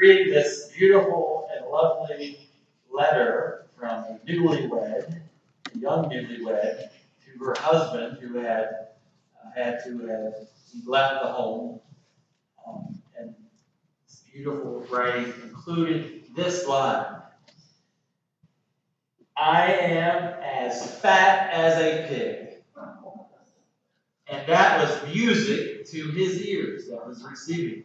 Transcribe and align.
read 0.00 0.32
this 0.32 0.72
beautiful 0.76 1.48
and 1.54 1.66
lovely 1.70 2.48
letter 2.90 3.66
from 3.78 4.04
a 4.04 4.20
newlywed, 4.26 5.20
a 5.74 5.78
young 5.78 6.08
newlywed, 6.10 6.88
to 7.24 7.44
her 7.44 7.54
husband 7.58 8.18
who 8.20 8.38
had 8.38 8.64
uh, 8.64 9.50
had 9.54 9.84
to 9.84 10.04
uh, 10.04 10.40
have 10.74 10.86
left 10.86 11.22
the 11.22 11.28
home. 11.30 11.80
Um, 12.66 12.98
and 13.18 13.34
this 14.06 14.22
beautiful 14.32 14.86
writing 14.90 15.32
included 15.42 16.24
this 16.34 16.66
line 16.66 17.16
I 19.36 19.72
am 19.72 20.34
as 20.42 20.94
fat 20.96 21.50
as 21.52 21.78
a 21.78 22.06
pig. 22.08 22.46
And 24.26 24.46
that 24.46 24.78
was 24.78 25.14
music 25.14 25.86
to 25.86 26.08
his 26.12 26.46
ears. 26.46 26.88
That 26.88 27.06
was 27.06 27.24
receiving 27.24 27.84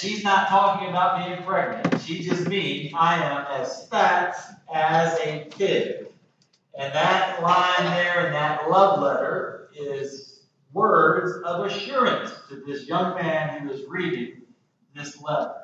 she's 0.00 0.24
not 0.24 0.48
talking 0.48 0.88
about 0.88 1.26
being 1.26 1.42
pregnant. 1.42 2.00
She 2.02 2.22
just 2.22 2.48
means 2.48 2.92
I 2.96 3.22
am 3.22 3.46
as 3.60 3.86
fat 3.88 4.36
as 4.72 5.18
a 5.20 5.48
pig. 5.56 6.06
And 6.78 6.94
that 6.94 7.42
line 7.42 7.84
there 7.84 8.26
in 8.26 8.32
that 8.32 8.70
love 8.70 9.00
letter 9.00 9.70
is 9.74 10.46
words 10.72 11.42
of 11.44 11.66
assurance 11.66 12.30
to 12.48 12.62
this 12.66 12.86
young 12.86 13.14
man 13.16 13.60
who 13.60 13.70
is 13.70 13.86
reading 13.88 14.42
this 14.94 15.20
letter. 15.20 15.54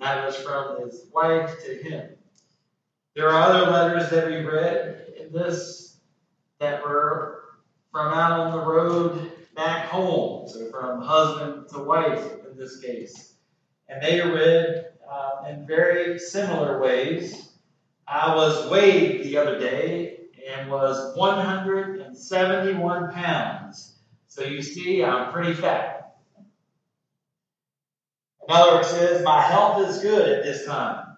That 0.00 0.26
was 0.26 0.36
from 0.36 0.82
his 0.84 1.06
wife 1.12 1.62
to 1.64 1.74
him. 1.74 2.10
There 3.14 3.28
are 3.28 3.42
other 3.42 3.70
letters 3.70 4.10
that 4.10 4.26
we 4.28 4.36
read 4.38 5.12
in 5.20 5.32
this 5.32 5.98
that 6.58 6.82
were 6.82 7.42
from 7.92 8.14
out 8.14 8.40
on 8.40 8.52
the 8.52 8.64
road 8.64 9.32
back 9.54 9.86
home. 9.86 10.48
So 10.48 10.70
from 10.70 11.02
husband 11.02 11.68
to 11.72 11.78
wife 11.80 12.41
this 12.56 12.80
case. 12.80 13.34
And 13.88 14.02
they 14.02 14.20
read 14.20 14.86
uh, 15.10 15.48
in 15.48 15.66
very 15.66 16.18
similar 16.18 16.80
ways. 16.80 17.50
I 18.06 18.34
was 18.34 18.70
weighed 18.70 19.24
the 19.24 19.36
other 19.36 19.58
day 19.58 20.18
and 20.50 20.70
was 20.70 21.16
171 21.16 23.12
pounds. 23.12 23.96
So 24.28 24.44
you 24.44 24.62
see, 24.62 25.04
I'm 25.04 25.32
pretty 25.32 25.54
fat. 25.54 26.16
Another 28.48 28.82
says, 28.82 29.22
My 29.22 29.40
health 29.40 29.88
is 29.88 30.00
good 30.00 30.28
at 30.28 30.42
this 30.42 30.66
time. 30.66 31.16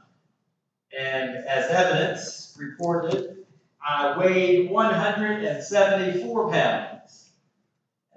And 0.96 1.36
as 1.46 1.70
evidence 1.70 2.56
reported, 2.58 3.44
I 3.86 4.16
weighed 4.18 4.70
174 4.70 6.50
pounds. 6.50 7.23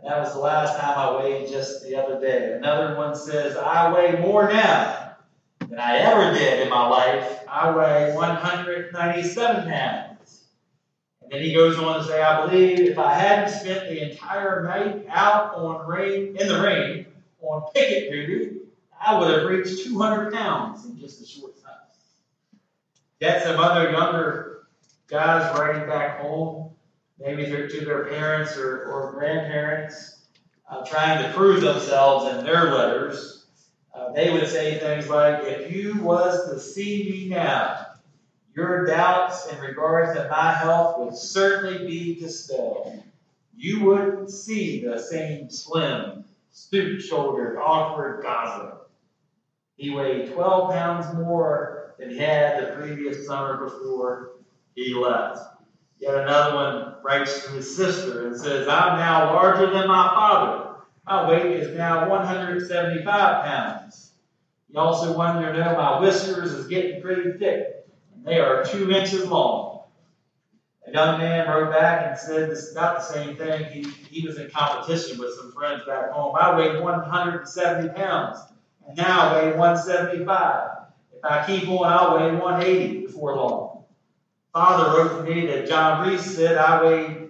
That 0.07 0.21
was 0.21 0.35
the 0.35 0.39
last 0.39 0.79
time 0.79 0.97
I 0.97 1.21
weighed 1.21 1.49
just 1.49 1.83
the 1.83 2.01
other 2.01 2.17
day. 2.21 2.53
Another 2.53 2.95
one 2.95 3.13
says, 3.13 3.57
I 3.57 3.91
weigh 3.91 4.17
more 4.21 4.47
now 4.47 5.17
than 5.59 5.77
I 5.77 5.97
ever 5.97 6.33
did 6.33 6.61
in 6.61 6.69
my 6.69 6.87
life. 6.87 7.39
I 7.45 7.71
weigh 7.71 8.15
197 8.15 9.69
pounds. 9.69 10.45
And 11.21 11.29
then 11.29 11.41
he 11.41 11.53
goes 11.53 11.77
on 11.77 11.99
to 11.99 12.05
say, 12.05 12.21
I 12.21 12.45
believe 12.45 12.79
if 12.79 12.97
I 12.97 13.15
hadn't 13.15 13.49
spent 13.49 13.89
the 13.89 14.09
entire 14.09 14.63
night 14.63 15.07
out 15.09 15.53
on 15.55 15.85
rain, 15.85 16.37
in 16.37 16.47
the 16.47 16.61
rain 16.61 17.07
on 17.41 17.69
picket 17.75 18.09
duty, 18.09 18.59
I 19.05 19.19
would 19.19 19.29
have 19.29 19.49
reached 19.49 19.83
200 19.83 20.31
pounds 20.31 20.85
in 20.85 20.97
just 20.97 21.21
a 21.21 21.25
short 21.25 21.61
time. 21.61 21.73
Yet 23.19 23.43
some 23.43 23.59
other 23.59 23.91
younger 23.91 24.67
guys 25.09 25.53
writing 25.59 25.85
back 25.85 26.21
home 26.21 26.76
maybe 27.19 27.45
to 27.45 27.85
their 27.85 28.05
parents 28.05 28.57
or, 28.57 28.85
or 28.85 29.11
grandparents, 29.11 30.25
uh, 30.69 30.85
trying 30.85 31.23
to 31.23 31.33
prove 31.33 31.61
themselves 31.61 32.35
in 32.35 32.45
their 32.45 32.73
letters, 32.73 33.45
uh, 33.93 34.11
they 34.11 34.31
would 34.31 34.47
say 34.47 34.77
things 34.79 35.09
like, 35.09 35.43
If 35.43 35.71
you 35.71 36.01
was 36.01 36.49
to 36.49 36.59
see 36.59 37.09
me 37.09 37.29
now, 37.29 37.85
your 38.53 38.85
doubts 38.85 39.51
in 39.51 39.59
regards 39.59 40.13
to 40.13 40.27
my 40.29 40.51
health 40.51 40.99
would 40.99 41.15
certainly 41.15 41.87
be 41.87 42.15
dispelled. 42.15 43.03
You 43.55 43.83
wouldn't 43.85 44.29
see 44.29 44.83
the 44.83 44.99
same 44.99 45.49
slim, 45.49 46.25
stoop 46.51 46.99
shouldered, 46.99 47.57
awkward 47.57 48.21
gossip. 48.21 48.89
He 49.75 49.91
weighed 49.91 50.33
12 50.33 50.71
pounds 50.71 51.13
more 51.15 51.95
than 51.99 52.09
he 52.09 52.17
had 52.17 52.61
the 52.61 52.75
previous 52.75 53.25
summer 53.25 53.63
before 53.63 54.31
he 54.75 54.93
left. 54.93 55.56
Yet 55.99 56.13
another 56.13 56.55
one 56.55 56.95
writes 57.03 57.43
to 57.45 57.51
his 57.51 57.75
sister 57.75 58.27
and 58.27 58.37
says, 58.37 58.67
I'm 58.67 58.99
now 58.99 59.33
larger 59.33 59.71
than 59.71 59.87
my 59.87 60.07
father. 60.09 60.75
My 61.05 61.27
weight 61.27 61.45
is 61.45 61.75
now 61.75 62.09
175 62.09 63.05
pounds. 63.45 64.11
You 64.69 64.79
also 64.79 65.17
want 65.17 65.43
to 65.43 65.53
know 65.53 65.75
my 65.75 65.99
whiskers 65.99 66.51
is 66.51 66.67
getting 66.67 67.01
pretty 67.01 67.37
thick, 67.39 67.87
and 68.13 68.25
they 68.25 68.39
are 68.39 68.63
two 68.63 68.91
inches 68.91 69.25
long. 69.25 69.85
A 70.85 70.91
young 70.91 71.17
man 71.17 71.47
wrote 71.49 71.71
back 71.71 72.05
and 72.07 72.17
said 72.17 72.49
this 72.49 72.59
is 72.59 72.71
about 72.73 72.97
the 72.97 73.03
same 73.03 73.35
thing. 73.35 73.65
He, 73.71 73.89
he 74.09 74.27
was 74.27 74.37
in 74.37 74.49
competition 74.49 75.17
with 75.17 75.33
some 75.35 75.51
friends 75.53 75.83
back 75.85 76.11
home. 76.11 76.35
I 76.39 76.55
weighed 76.55 76.81
170 76.81 77.89
pounds, 77.89 78.37
and 78.87 78.97
now 78.97 79.29
I 79.29 79.33
weigh 79.33 79.57
175. 79.57 80.69
If 81.13 81.25
I 81.25 81.47
keep 81.47 81.67
on, 81.69 81.87
I'll 81.87 82.17
weigh 82.17 82.35
180 82.35 83.07
before 83.07 83.35
long 83.35 83.76
father 84.57 84.97
wrote 84.97 85.17
to 85.17 85.31
me 85.31 85.45
that 85.45 85.67
John 85.67 86.07
Reese 86.07 86.35
said 86.35 86.57
I 86.57 86.81
weighed 86.81 87.29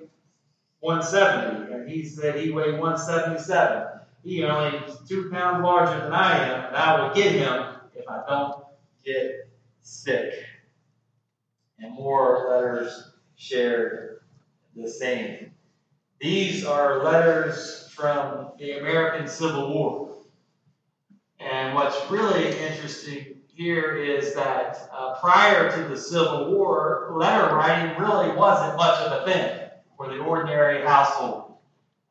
170, 0.80 1.74
and 1.74 1.90
he 1.90 2.06
said 2.06 2.40
he 2.40 2.52
weighed 2.52 2.80
177. 2.80 4.00
He 4.24 4.46
only 4.46 4.78
is 4.78 4.98
two 5.10 5.30
pounds 5.30 5.62
larger 5.62 6.00
than 6.04 6.14
I 6.14 6.38
am, 6.38 6.66
and 6.68 6.76
I 6.76 7.02
will 7.02 7.14
get 7.14 7.34
him 7.34 7.66
if 7.96 8.08
I 8.08 8.24
don't 8.30 8.64
get 9.04 9.50
sick. 9.82 10.36
And 11.80 11.94
more 11.94 12.48
letters 12.50 13.12
shared 13.36 14.22
the 14.74 14.90
same. 14.90 15.52
These 16.22 16.66
are 16.66 17.04
letters 17.04 17.92
from 17.94 18.52
the 18.58 18.80
American 18.80 19.28
Civil 19.28 19.74
War. 19.74 20.16
And 21.40 21.76
what's 21.76 22.10
really 22.10 22.58
interesting 22.58 23.37
here 23.58 23.96
is 23.96 24.36
that 24.36 24.88
uh, 24.94 25.16
prior 25.20 25.72
to 25.72 25.90
the 25.90 25.98
Civil 25.98 26.54
War, 26.54 27.12
letter 27.16 27.56
writing 27.56 28.00
really 28.00 28.30
wasn't 28.36 28.78
much 28.78 29.00
of 29.02 29.12
a 29.12 29.26
thing 29.26 29.70
for 29.98 30.08
the 30.10 30.20
ordinary 30.20 30.86
household. 30.86 31.56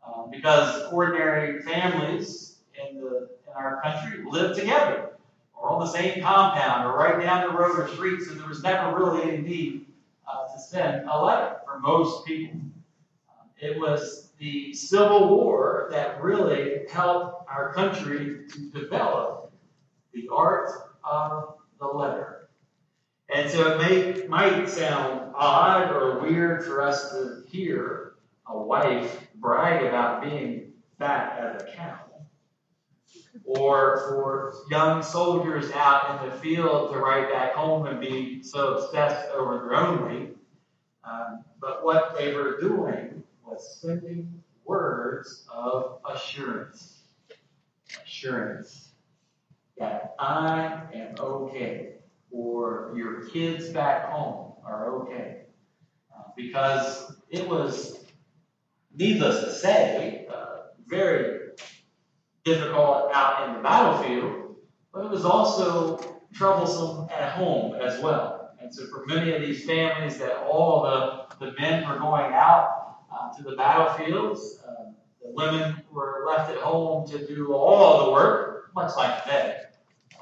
Um, 0.04 0.28
because 0.30 0.92
ordinary 0.92 1.62
families 1.62 2.56
in, 2.74 3.00
the, 3.00 3.28
in 3.46 3.52
our 3.54 3.80
country 3.80 4.24
lived 4.28 4.58
together 4.58 5.10
or 5.54 5.70
on 5.70 5.80
the 5.80 5.86
same 5.86 6.20
compound 6.20 6.84
or 6.84 6.96
right 6.96 7.20
down 7.20 7.46
the 7.46 7.56
road 7.56 7.78
or 7.78 7.88
street, 7.94 8.22
so 8.22 8.34
there 8.34 8.48
was 8.48 8.64
never 8.64 8.96
really 8.96 9.22
any 9.22 9.38
need 9.38 9.86
uh, 10.26 10.52
to 10.52 10.60
send 10.60 11.08
a 11.08 11.24
letter 11.24 11.58
for 11.64 11.78
most 11.78 12.26
people. 12.26 12.60
Um, 13.30 13.46
it 13.58 13.78
was 13.78 14.30
the 14.38 14.74
Civil 14.74 15.28
War 15.28 15.88
that 15.92 16.20
really 16.20 16.88
helped 16.90 17.48
our 17.48 17.72
country 17.72 18.48
to 18.52 18.70
develop 18.70 19.52
the 20.12 20.28
art 20.32 20.85
of 21.06 21.54
the 21.78 21.86
letter. 21.86 22.48
And 23.28 23.50
so 23.50 23.72
it 23.72 23.78
may, 23.78 24.26
might 24.28 24.68
sound 24.68 25.32
odd 25.34 25.90
or 25.90 26.20
weird 26.20 26.64
for 26.64 26.82
us 26.82 27.10
to 27.10 27.42
hear 27.48 28.14
a 28.46 28.56
wife 28.56 29.26
brag 29.36 29.84
about 29.84 30.22
being 30.22 30.72
fat 30.98 31.38
as 31.38 31.62
a 31.62 31.66
cow. 31.76 31.98
Or 33.44 34.08
for 34.08 34.54
young 34.70 35.02
soldiers 35.02 35.70
out 35.72 36.22
in 36.22 36.30
the 36.30 36.36
field 36.36 36.92
to 36.92 36.98
write 36.98 37.30
back 37.30 37.54
home 37.54 37.86
and 37.86 38.00
be 38.00 38.42
so 38.42 38.74
obsessed 38.74 39.30
over 39.30 39.58
their 39.58 39.74
own 39.74 40.06
weight. 40.06 40.36
Um, 41.04 41.44
but 41.60 41.84
what 41.84 42.16
they 42.18 42.34
were 42.34 42.58
doing 42.60 43.22
was 43.44 43.78
sending 43.80 44.42
words 44.64 45.46
of 45.52 45.98
assurance. 46.08 47.02
Assurance 48.04 48.85
that 49.78 50.14
I 50.18 50.82
am 50.94 51.14
okay, 51.18 51.94
or 52.30 52.92
your 52.96 53.26
kids 53.26 53.68
back 53.68 54.10
home 54.10 54.54
are 54.64 55.02
okay. 55.02 55.42
Uh, 56.14 56.22
because 56.36 57.14
it 57.30 57.48
was, 57.48 58.04
needless 58.94 59.44
to 59.44 59.50
say, 59.52 60.26
uh, 60.32 60.68
very 60.86 61.50
difficult 62.44 63.10
out 63.12 63.48
in 63.48 63.54
the 63.54 63.60
battlefield, 63.60 64.56
but 64.92 65.04
it 65.04 65.10
was 65.10 65.24
also 65.24 65.98
troublesome 66.32 67.08
at 67.10 67.32
home 67.32 67.74
as 67.74 68.00
well. 68.02 68.50
And 68.60 68.74
so, 68.74 68.86
for 68.86 69.04
many 69.06 69.32
of 69.32 69.42
these 69.42 69.64
families, 69.64 70.18
that 70.18 70.38
all 70.38 70.82
the, 70.82 71.44
the 71.44 71.54
men 71.60 71.88
were 71.88 71.98
going 71.98 72.32
out 72.32 72.96
uh, 73.12 73.32
to 73.34 73.42
the 73.42 73.54
battlefields, 73.56 74.60
uh, 74.66 74.90
the 75.22 75.30
women 75.32 75.82
were 75.92 76.24
left 76.26 76.50
at 76.50 76.58
home 76.58 77.06
to 77.08 77.26
do 77.26 77.52
all 77.52 78.06
the 78.06 78.12
work, 78.12 78.55
much 78.76 78.94
like 78.94 79.24
today. 79.24 79.56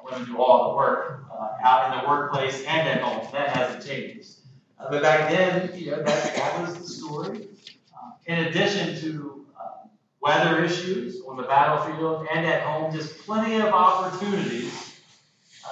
Women 0.04 0.26
do 0.26 0.40
all 0.40 0.70
the 0.70 0.76
work 0.76 1.24
uh, 1.32 1.56
out 1.64 1.92
in 1.92 2.00
the 2.00 2.08
workplace 2.08 2.62
and 2.64 2.88
at 2.88 3.00
home. 3.02 3.26
That 3.32 3.48
hasn't 3.56 3.84
changed. 3.84 4.36
Uh, 4.78 4.86
but 4.90 5.02
back 5.02 5.30
then, 5.30 5.76
you 5.76 5.90
know, 5.90 6.02
that, 6.02 6.36
that 6.36 6.60
was 6.60 6.76
the 6.76 6.86
story. 6.86 7.48
Uh, 7.92 8.10
in 8.26 8.46
addition 8.46 9.00
to 9.00 9.46
uh, 9.58 9.88
weather 10.20 10.62
issues 10.62 11.20
on 11.26 11.36
the 11.36 11.42
battlefield 11.42 12.28
and 12.32 12.46
at 12.46 12.62
home, 12.62 12.92
just 12.92 13.18
plenty 13.18 13.56
of 13.56 13.66
opportunities 13.66 15.00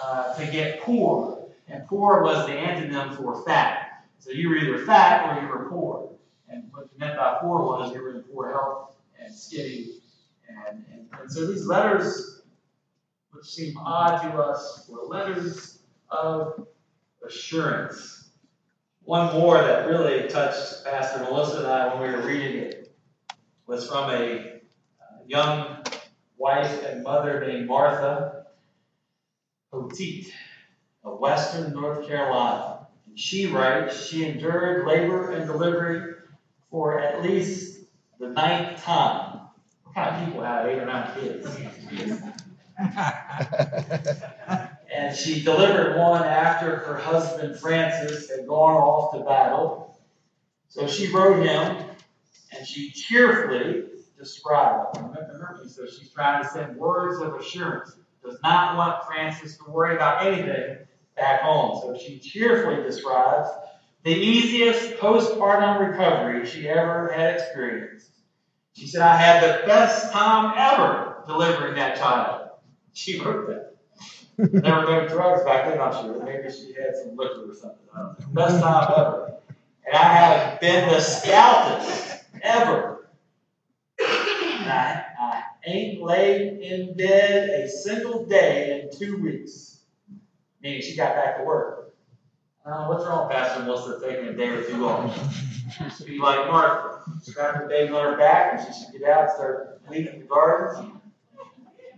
uh, 0.02 0.34
to 0.34 0.46
get 0.50 0.82
poor. 0.82 1.46
And 1.68 1.86
poor 1.86 2.22
was 2.22 2.46
the 2.46 2.52
antonym 2.52 3.16
for 3.16 3.44
fat. 3.44 4.06
So 4.18 4.30
you 4.30 4.48
were 4.48 4.56
either 4.56 4.84
fat 4.84 5.28
or 5.28 5.42
you 5.42 5.48
were 5.48 5.68
poor. 5.68 6.10
And 6.48 6.64
what 6.72 6.88
you 6.92 6.98
meant 6.98 7.16
by 7.16 7.38
poor 7.40 7.60
was 7.62 7.94
you 7.94 8.02
were 8.02 8.16
in 8.16 8.22
poor 8.22 8.50
health 8.50 8.96
and 9.20 9.32
skinny. 9.32 10.00
And, 10.48 10.84
and, 10.92 11.08
and 11.20 11.30
so 11.30 11.46
these 11.46 11.66
letters, 11.66 12.41
which 13.32 13.46
seem 13.46 13.76
odd 13.78 14.22
to 14.22 14.38
us, 14.38 14.86
were 14.88 15.02
letters 15.06 15.82
of 16.10 16.66
assurance. 17.26 18.30
One 19.04 19.32
more 19.32 19.58
that 19.58 19.88
really 19.88 20.28
touched 20.28 20.84
Pastor 20.84 21.24
Melissa 21.24 21.58
and 21.58 21.66
I 21.66 21.94
when 21.94 22.02
we 22.02 22.16
were 22.16 22.26
reading 22.26 22.58
it 22.58 22.94
was 23.66 23.88
from 23.88 24.10
a 24.10 24.38
uh, 24.38 25.22
young 25.26 25.82
wife 26.36 26.84
and 26.84 27.02
mother 27.02 27.44
named 27.46 27.66
Martha 27.66 28.44
Poteet 29.72 30.30
of 31.02 31.18
Western 31.18 31.72
North 31.72 32.06
Carolina. 32.06 32.86
And 33.06 33.18
she 33.18 33.46
writes, 33.46 34.06
she 34.06 34.28
endured 34.28 34.86
labor 34.86 35.32
and 35.32 35.46
delivery 35.46 36.14
for 36.70 37.00
at 37.00 37.22
least 37.22 37.80
the 38.20 38.28
ninth 38.28 38.82
time. 38.82 39.40
What 39.84 39.94
kind 39.94 40.16
of 40.16 40.26
people 40.26 40.44
have 40.44 40.66
eight 40.66 40.78
or 40.78 40.86
nine 40.86 41.10
kids? 41.18 41.48
and 44.94 45.16
she 45.16 45.42
delivered 45.42 45.98
one 45.98 46.24
after 46.24 46.76
her 46.76 46.96
husband 46.96 47.58
Francis 47.58 48.30
had 48.30 48.46
gone 48.46 48.74
off 48.74 49.12
to 49.12 49.24
battle. 49.24 49.98
So 50.68 50.86
she 50.86 51.12
wrote 51.12 51.44
him, 51.44 51.84
and 52.56 52.66
she 52.66 52.90
cheerfully 52.90 53.84
described. 54.18 54.96
Remember 54.96 55.60
me, 55.62 55.68
so 55.68 55.86
she's 55.86 56.10
trying 56.10 56.42
to 56.42 56.48
send 56.48 56.76
words 56.76 57.20
of 57.20 57.34
assurance. 57.34 57.96
Does 58.24 58.38
not 58.42 58.76
want 58.76 59.04
Francis 59.04 59.58
to 59.58 59.70
worry 59.70 59.96
about 59.96 60.24
anything 60.24 60.78
back 61.16 61.42
home. 61.42 61.80
So 61.82 61.98
she 61.98 62.18
cheerfully 62.18 62.82
describes 62.82 63.48
the 64.04 64.14
easiest 64.14 64.94
postpartum 64.94 65.90
recovery 65.90 66.46
she 66.46 66.68
ever 66.68 67.12
had 67.12 67.34
experienced. 67.34 68.10
She 68.74 68.86
said, 68.86 69.02
I 69.02 69.16
had 69.16 69.42
the 69.42 69.66
best 69.66 70.12
time 70.12 70.54
ever 70.56 71.24
delivering 71.26 71.74
that 71.74 71.96
child. 71.96 72.41
She 72.92 73.20
wrote 73.20 73.48
that. 73.48 73.76
Never 74.38 74.86
been 74.86 75.08
drugs 75.08 75.44
back 75.44 75.68
then, 75.68 75.80
I'm 75.80 75.92
sure. 75.92 76.24
Maybe 76.24 76.50
she 76.50 76.72
had 76.72 76.96
some 76.96 77.16
liquor 77.16 77.50
or 77.50 77.54
something. 77.54 77.78
I 77.94 77.98
don't 77.98 78.20
know. 78.20 78.26
Best 78.32 78.60
time 78.60 78.92
ever. 78.96 79.34
And 79.86 79.96
I 79.96 80.02
have 80.02 80.60
been 80.60 80.88
the 80.88 81.00
stoutest 81.00 82.24
ever. 82.42 83.08
And 83.98 84.70
I, 84.70 85.04
I 85.20 85.42
ain't 85.66 86.02
laid 86.02 86.60
in 86.60 86.96
bed 86.96 87.50
a 87.50 87.68
single 87.68 88.24
day 88.26 88.80
in 88.80 88.98
two 88.98 89.18
weeks. 89.18 89.80
Meaning 90.62 90.80
she 90.82 90.96
got 90.96 91.14
back 91.14 91.38
to 91.38 91.44
work. 91.44 91.94
Uh, 92.64 92.86
what's 92.86 93.04
wrong, 93.04 93.28
Pastor 93.28 93.64
Melissa, 93.64 94.00
taking 94.00 94.28
a 94.28 94.32
day 94.34 94.48
or 94.48 94.62
two 94.62 94.86
off? 94.86 95.14
She'd 95.98 96.06
be 96.06 96.18
like 96.18 96.46
Martha. 96.48 97.02
Strap 97.22 97.56
her 97.56 97.66
baby 97.66 97.92
on 97.92 98.12
her 98.12 98.16
back 98.16 98.54
and 98.54 98.74
she 98.74 98.84
should 98.84 98.92
get 98.92 99.08
out 99.08 99.24
and 99.24 99.32
start 99.32 99.80
weeding 99.88 100.20
the 100.20 100.26
gardens. 100.26 100.92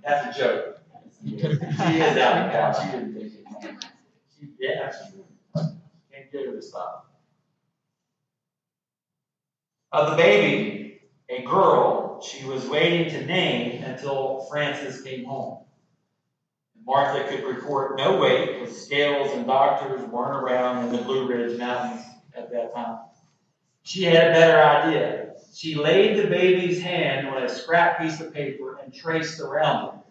That's 0.03 0.37
a 0.37 0.41
joke. 0.41 0.74
She 1.25 1.37
is 1.37 2.17
out 2.19 2.47
of 2.47 2.53
town. 2.53 2.75
She 2.75 2.91
didn't 2.93 3.15
think 3.15 3.33
it. 3.63 3.85
She, 4.39 4.49
yeah, 4.61 4.93
she 4.93 5.21
can't 6.13 6.33
get 6.33 6.47
her 6.47 6.53
to 6.53 6.63
stop. 6.63 7.11
Of 9.93 10.11
the 10.11 10.17
baby, 10.17 11.01
a 11.31 11.43
girl, 11.45 12.21
she 12.21 12.45
was 12.45 12.67
waiting 12.69 13.11
to 13.11 13.25
name 13.25 13.85
until 13.85 14.47
Francis 14.51 15.03
came 15.03 15.25
home. 15.25 15.61
Martha 16.85 17.27
could 17.29 17.45
report 17.45 17.97
no 17.97 18.19
weight 18.19 18.59
because 18.59 18.85
scales 18.85 19.33
and 19.33 19.47
doctors 19.47 20.03
weren't 20.11 20.37
around 20.37 20.85
in 20.85 20.93
the 20.93 21.03
Blue 21.03 21.27
Ridge 21.27 21.59
Mountains 21.59 22.05
at 22.37 22.51
that 22.53 22.75
time. 22.75 22.99
She 23.85 24.03
had 24.03 24.29
a 24.29 24.33
better 24.33 24.61
idea. 24.61 25.33
She 25.55 25.75
laid 25.75 26.19
the 26.19 26.29
baby's 26.29 26.83
hand 26.83 27.29
on 27.29 27.43
a 27.43 27.49
scrap 27.49 28.01
piece 28.01 28.21
of 28.21 28.35
paper 28.35 28.79
and 28.83 28.93
traced 28.93 29.41
around 29.41 29.95
it 29.95 30.04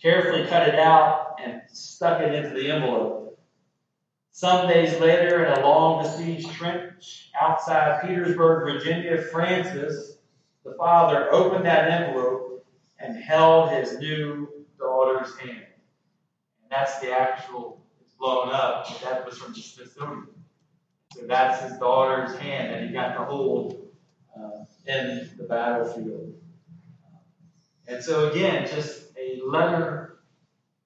carefully 0.00 0.46
cut 0.46 0.68
it 0.68 0.78
out, 0.78 1.36
and 1.42 1.62
stuck 1.68 2.20
it 2.20 2.34
into 2.34 2.50
the 2.50 2.70
envelope. 2.70 3.38
Some 4.30 4.68
days 4.68 5.00
later, 5.00 5.44
in 5.44 5.58
a 5.58 5.66
long 5.66 6.02
besieged 6.02 6.52
trench 6.52 7.30
outside 7.40 8.02
Petersburg, 8.02 8.72
Virginia, 8.72 9.20
Francis, 9.20 10.18
the 10.64 10.74
father, 10.74 11.32
opened 11.32 11.66
that 11.66 11.90
envelope 11.90 12.64
and 13.00 13.16
held 13.16 13.70
his 13.72 13.98
new 13.98 14.48
daughter's 14.78 15.36
hand. 15.38 15.64
And 16.62 16.70
that's 16.70 17.00
the 17.00 17.10
actual, 17.10 17.82
it's 18.00 18.12
blown 18.12 18.50
up, 18.50 18.86
but 18.88 19.00
that 19.02 19.26
was 19.26 19.38
from 19.38 19.52
the 19.52 19.60
Smithsonian. 19.60 20.28
So 21.14 21.26
that's 21.26 21.62
his 21.62 21.78
daughter's 21.78 22.36
hand 22.38 22.72
that 22.72 22.86
he 22.86 22.92
got 22.92 23.14
to 23.14 23.24
hold 23.24 23.88
uh, 24.38 24.64
in 24.86 25.30
the 25.36 25.44
battlefield. 25.44 26.34
And 27.88 28.04
so, 28.04 28.30
again, 28.30 28.68
just 28.68 29.07
a 29.40 29.46
letter 29.46 30.18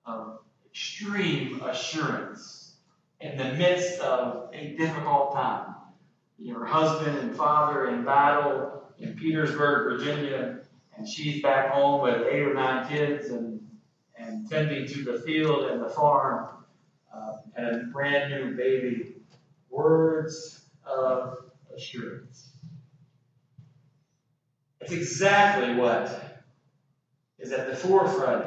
of 0.04 0.38
extreme 0.66 1.62
assurance 1.62 2.76
in 3.21 3.37
the 3.37 3.52
midst 3.54 4.00
of 4.00 4.50
a 4.52 4.75
difficult 4.76 5.35
time. 5.35 5.75
Your 6.38 6.64
husband 6.64 7.18
and 7.18 7.37
father 7.37 7.88
in 7.88 8.04
battle 8.04 8.82
in 8.99 9.14
Petersburg, 9.14 9.92
Virginia, 9.92 10.61
and 10.97 11.09
she's 11.09 11.42
back 11.42 11.73
home 11.73 12.02
with 12.02 12.26
eight 12.26 12.42
or 12.42 12.54
nine 12.54 12.88
kids 12.88 13.28
and, 13.28 13.64
and 14.16 14.49
tending 14.50 14.87
to 14.88 15.04
the 15.04 15.21
field 15.21 15.71
and 15.71 15.82
the 15.82 15.88
farm 15.88 16.49
uh, 17.14 17.32
and 17.56 17.66
a 17.66 17.85
brand 17.92 18.30
new 18.30 18.56
baby. 18.56 19.14
Words 19.71 20.66
of 20.85 21.38
assurance. 21.75 22.50
It's 24.80 24.92
exactly 24.92 25.76
what 25.76 26.31
is 27.42 27.50
at 27.50 27.68
the 27.68 27.76
forefront 27.76 28.44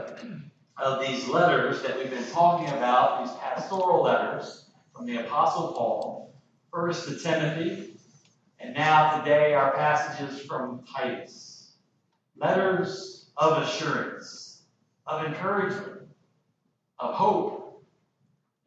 of 0.78 1.06
these 1.06 1.28
letters 1.28 1.82
that 1.82 1.98
we've 1.98 2.10
been 2.10 2.32
talking 2.32 2.70
about, 2.70 3.26
these 3.26 3.36
pastoral 3.38 4.04
letters 4.04 4.70
from 4.96 5.06
the 5.06 5.18
Apostle 5.18 5.74
Paul, 5.74 6.34
first 6.72 7.08
to 7.08 7.20
Timothy, 7.20 7.98
and 8.60 8.74
now 8.74 9.20
today 9.20 9.54
our 9.54 9.76
passages 9.76 10.42
from 10.46 10.86
Titus. 10.96 11.76
Letters 12.38 13.30
of 13.36 13.64
assurance, 13.64 14.64
of 15.06 15.26
encouragement, 15.26 16.08
of 17.00 17.14
hope, 17.14 17.84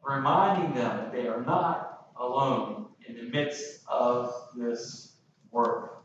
reminding 0.03 0.75
them 0.75 0.97
that 0.97 1.11
they 1.11 1.27
are 1.27 1.41
not 1.41 2.07
alone 2.19 2.85
in 3.07 3.15
the 3.15 3.23
midst 3.23 3.81
of 3.87 4.31
this 4.55 5.15
work. 5.49 6.03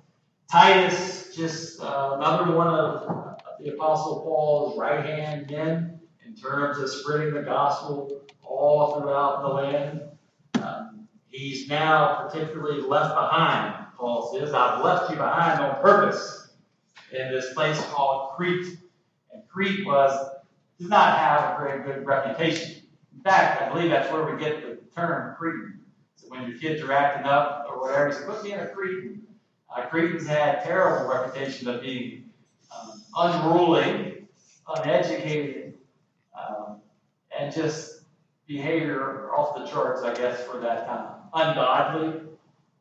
Titus, 0.50 1.34
just 1.36 1.82
uh, 1.82 2.16
another 2.16 2.56
one 2.56 2.68
of 2.68 3.23
the 3.60 3.74
Apostle 3.74 4.20
Paul's 4.22 4.78
right 4.78 5.04
hand 5.04 5.50
men 5.50 6.00
in 6.26 6.34
terms 6.34 6.78
of 6.78 6.90
spreading 6.90 7.34
the 7.34 7.42
gospel 7.42 8.22
all 8.42 9.00
throughout 9.00 9.42
the 9.42 9.48
land. 9.48 10.02
Um, 10.62 11.08
he's 11.28 11.68
now 11.68 12.26
particularly 12.26 12.80
left 12.80 13.14
behind, 13.14 13.86
Paul 13.96 14.32
says. 14.32 14.52
I've 14.52 14.84
left 14.84 15.10
you 15.10 15.16
behind 15.16 15.60
on 15.60 15.80
purpose 15.80 16.52
in 17.12 17.30
this 17.30 17.52
place 17.54 17.80
called 17.86 18.32
Crete. 18.36 18.78
And 19.32 19.42
Crete 19.48 19.86
was 19.86 20.30
does 20.78 20.88
not 20.88 21.18
have 21.18 21.54
a 21.54 21.62
very 21.62 21.84
good 21.84 22.06
reputation. 22.06 22.82
In 23.14 23.22
fact, 23.22 23.62
I 23.62 23.72
believe 23.72 23.90
that's 23.90 24.12
where 24.12 24.24
we 24.24 24.42
get 24.42 24.62
the 24.62 24.78
term 24.94 25.36
Cretan. 25.36 25.80
So 26.16 26.28
when 26.28 26.48
your 26.48 26.58
kids 26.58 26.82
are 26.82 26.92
acting 26.92 27.26
up 27.26 27.66
or 27.68 27.80
whatever, 27.80 28.08
you 28.08 28.14
say, 28.14 28.24
put 28.26 28.42
me 28.42 28.52
in 28.52 28.60
a 28.60 28.68
Cretan. 28.68 29.22
Uh, 29.74 29.86
Cretans 29.86 30.26
had 30.26 30.62
terrible 30.64 31.08
reputation 31.08 31.68
of 31.68 31.80
being 31.80 32.30
unruly, 33.16 34.26
uneducated, 34.68 35.74
um, 36.38 36.80
and 37.38 37.54
just 37.54 38.02
behavior 38.46 39.30
off 39.32 39.56
the 39.56 39.66
charts, 39.66 40.02
I 40.02 40.14
guess, 40.14 40.44
for 40.44 40.60
that 40.60 40.86
time. 40.86 41.14
Ungodly. 41.32 42.20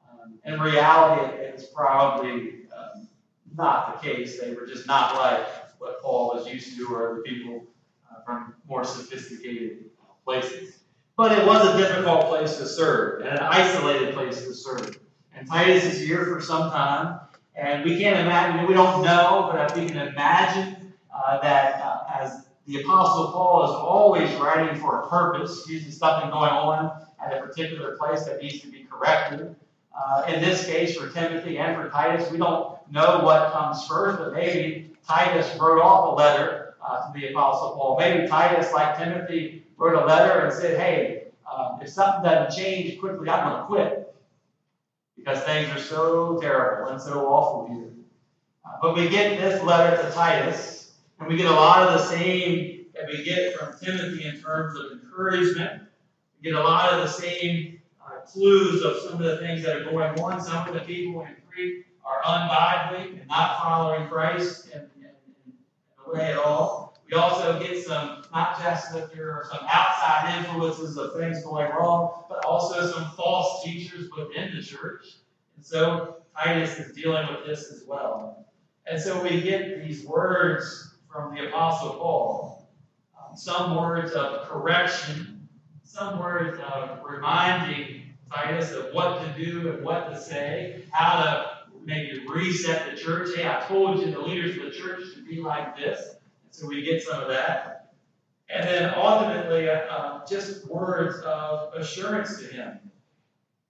Um, 0.10 0.40
in 0.46 0.60
reality, 0.60 1.36
it, 1.36 1.40
it's 1.54 1.66
probably 1.66 2.66
um, 2.76 3.08
not 3.56 4.02
the 4.02 4.08
case. 4.08 4.40
They 4.40 4.54
were 4.54 4.68
just 4.68 4.88
not 4.88 5.16
like 5.16 5.46
what 5.80 6.02
Paul 6.02 6.34
was 6.36 6.48
used 6.48 6.78
to 6.78 6.96
or 6.96 7.16
the 7.16 7.22
people 7.22 7.66
uh, 8.12 8.22
from 8.26 8.54
more 8.68 8.84
sophisticated 8.84 9.86
places. 10.26 10.80
But 11.16 11.32
it 11.32 11.46
was 11.46 11.68
a 11.68 11.78
difficult 11.78 12.28
place 12.28 12.58
to 12.58 12.66
serve 12.66 13.22
and 13.22 13.30
an 13.30 13.40
isolated 13.40 14.16
place 14.16 14.44
to 14.46 14.54
serve. 14.54 14.98
And 15.36 15.48
Titus 15.48 15.84
is 15.84 16.00
here 16.00 16.26
for 16.26 16.42
some 16.42 16.72
time, 16.72 17.20
and 17.56 17.84
we 17.84 17.98
can't 18.00 18.20
imagine, 18.20 18.68
we 18.68 18.74
don't 18.74 19.04
know, 19.04 19.50
but 19.52 19.76
we 19.78 19.88
can 19.88 20.08
imagine 20.08 20.94
uh, 21.14 21.40
that 21.42 21.82
uh, 21.82 22.04
as 22.14 22.48
the 22.66 22.82
Apostle 22.82 23.32
Paul 23.32 23.66
is 23.66 23.72
always 23.72 24.34
writing 24.36 24.80
for 24.80 25.02
a 25.02 25.08
purpose, 25.08 25.66
usually 25.68 25.92
something 25.92 26.30
going 26.32 26.50
on 26.50 27.06
at 27.24 27.38
a 27.38 27.42
particular 27.42 27.96
place 27.98 28.24
that 28.26 28.42
needs 28.42 28.62
to 28.62 28.68
be 28.72 28.88
corrected. 28.90 29.56
Uh, 29.96 30.24
in 30.28 30.42
this 30.42 30.66
case, 30.66 30.98
for 30.98 31.10
Timothy 31.10 31.60
and 31.60 31.76
for 31.76 31.90
Titus, 31.90 32.32
we 32.32 32.38
don't 32.38 32.80
know 32.92 33.20
what 33.24 33.52
comes 33.52 33.86
first, 33.86 34.18
but 34.18 34.34
maybe 34.34 34.92
Titus 35.08 35.56
wrote 35.60 35.82
off 35.82 36.14
a 36.14 36.16
letter 36.16 36.76
uh, 36.84 37.12
to 37.12 37.20
the 37.20 37.30
Apostle 37.30 37.76
Paul. 37.76 37.98
Maybe 38.00 38.28
Titus, 38.28 38.74
like 38.74 38.98
Timothy, 38.98 39.64
wrote 39.78 40.02
a 40.02 40.06
letter 40.06 40.46
and 40.46 40.54
said, 40.54 40.80
hey, 40.80 41.26
um, 41.52 41.80
if 41.82 41.90
something 41.90 42.24
doesn't 42.24 42.58
change 42.58 43.00
quickly, 43.00 43.30
I'm 43.30 43.48
going 43.48 43.60
to 43.60 43.66
quit 43.68 44.03
because 45.24 45.44
things 45.44 45.70
are 45.70 45.80
so 45.80 46.40
terrible 46.42 46.92
and 46.92 47.02
so 47.02 47.28
awful 47.28 47.74
here. 47.74 47.92
Uh, 48.66 48.72
but 48.82 48.96
we 48.96 49.08
get 49.08 49.40
this 49.40 49.64
letter 49.64 50.02
to 50.02 50.12
Titus, 50.12 50.96
and 51.20 51.30
we 51.30 51.38
get 51.38 51.46
a 51.46 51.56
lot 51.56 51.88
of 51.88 51.94
the 51.94 52.06
same 52.06 52.86
that 52.94 53.06
we 53.08 53.24
get 53.24 53.58
from 53.58 53.74
Timothy 53.82 54.26
in 54.26 54.42
terms 54.42 54.78
of 54.78 55.00
encouragement. 55.00 55.84
We 56.42 56.52
get 56.52 56.60
a 56.60 56.64
lot 56.64 56.94
of 56.94 57.02
the 57.02 57.08
same 57.08 57.80
uh, 58.06 58.22
clues 58.22 58.84
of 58.84 58.98
some 58.98 59.14
of 59.14 59.20
the 59.20 59.38
things 59.38 59.64
that 59.64 59.78
are 59.78 59.84
going 59.86 60.20
on. 60.20 60.42
Some 60.42 60.68
of 60.68 60.74
the 60.74 60.82
people 60.82 61.22
in 61.22 61.36
Crete 61.50 61.86
are 62.06 62.22
ungodly 62.26 63.20
and 63.20 63.28
not 63.28 63.60
following 63.60 64.10
Christ 64.10 64.68
in, 64.74 64.82
in, 64.82 65.10
in 65.46 66.14
way 66.14 66.32
at 66.32 66.38
all. 66.38 66.98
We 67.10 67.18
also 67.18 67.60
get 67.60 67.84
some, 67.86 68.23
not 68.34 68.60
just 68.60 68.92
that 68.94 69.14
there 69.14 69.32
are 69.32 69.46
some 69.50 69.66
outside 69.70 70.36
influences 70.40 70.98
of 70.98 71.14
things 71.16 71.44
going 71.44 71.70
wrong, 71.70 72.24
but 72.28 72.44
also 72.46 72.92
some 72.92 73.12
false 73.12 73.64
teachers 73.64 74.10
within 74.18 74.56
the 74.56 74.62
church. 74.62 75.06
And 75.56 75.64
so 75.64 76.18
Titus 76.36 76.80
is 76.80 76.96
dealing 76.96 77.28
with 77.28 77.46
this 77.46 77.72
as 77.72 77.84
well. 77.88 78.48
And 78.88 79.00
so 79.00 79.22
we 79.22 79.42
get 79.42 79.86
these 79.86 80.04
words 80.06 80.96
from 81.12 81.36
the 81.36 81.48
Apostle 81.48 81.92
Paul. 81.92 82.70
Um, 83.16 83.38
some 83.38 83.78
words 83.78 84.14
of 84.14 84.48
correction, 84.48 85.48
some 85.84 86.20
words 86.20 86.60
of 86.74 87.00
reminding 87.08 88.02
Titus 88.32 88.72
of 88.72 88.94
what 88.94 89.22
to 89.22 89.46
do 89.46 89.70
and 89.70 89.86
what 89.86 90.10
to 90.10 90.20
say, 90.20 90.86
how 90.92 91.24
to 91.24 91.76
maybe 91.86 92.26
reset 92.28 92.90
the 92.90 92.98
church. 92.98 93.30
Hey, 93.36 93.48
I 93.48 93.64
told 93.68 94.00
you 94.00 94.12
the 94.12 94.20
leaders 94.20 94.58
of 94.58 94.64
the 94.64 94.72
church 94.72 95.02
should 95.14 95.28
be 95.28 95.40
like 95.40 95.78
this. 95.78 96.16
So 96.50 96.68
we 96.68 96.84
get 96.84 97.04
some 97.04 97.22
of 97.22 97.30
that. 97.30 97.83
And 98.50 98.64
then 98.68 98.94
ultimately, 98.96 99.70
uh, 99.70 100.20
just 100.28 100.68
words 100.68 101.20
of 101.26 101.74
assurance 101.74 102.40
to 102.40 102.46
him. 102.46 102.80